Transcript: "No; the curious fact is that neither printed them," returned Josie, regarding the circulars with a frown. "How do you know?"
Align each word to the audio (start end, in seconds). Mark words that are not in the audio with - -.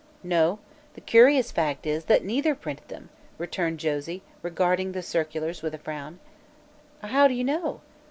"No; 0.23 0.57
the 0.95 0.99
curious 1.01 1.51
fact 1.51 1.85
is 1.85 2.05
that 2.05 2.25
neither 2.25 2.55
printed 2.55 2.87
them," 2.87 3.09
returned 3.37 3.77
Josie, 3.77 4.23
regarding 4.41 4.93
the 4.93 5.03
circulars 5.03 5.61
with 5.61 5.75
a 5.75 5.77
frown. 5.77 6.19
"How 7.03 7.27
do 7.27 7.35
you 7.35 7.43
know?" 7.43 7.81